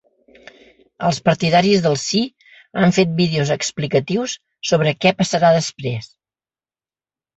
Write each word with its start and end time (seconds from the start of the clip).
Els 1.09 1.17
partidaris 1.29 1.83
del 1.83 1.97
‘sí’ 2.03 2.21
han 2.85 2.95
fet 2.99 3.13
vídeos 3.21 3.51
explicatius 3.59 4.35
sobre 4.71 4.95
què 5.05 5.13
passarà 5.21 5.53
després. 5.61 6.09